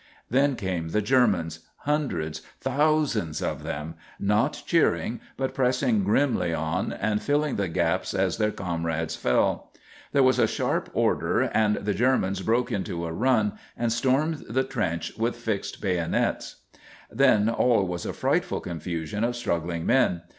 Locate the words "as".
8.15-8.39